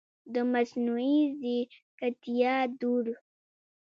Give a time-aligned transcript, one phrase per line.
[0.33, 3.05] د مصنوعي ځیرکتیا دور